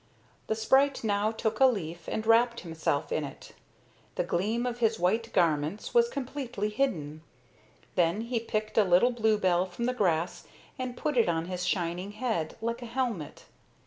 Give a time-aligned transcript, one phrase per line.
[0.47, 3.51] The sprite now took a leaf and wrapped himself in it;
[4.15, 7.21] the gleam of his white garments was completely hidden.
[7.93, 10.47] Then he picked a little bluebell from the grass
[10.79, 13.45] and put it on his shining head like a helmet.